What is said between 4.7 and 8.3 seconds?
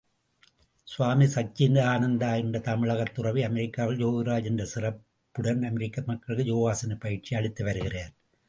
சிறப்புடன் அமெரிக்க மக்களுக்கு யோகாசனப் பயிற்சி அளித்துவருகிறார்.